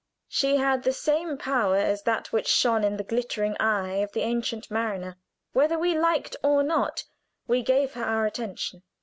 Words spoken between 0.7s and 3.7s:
the same power as that which shone in the "glittering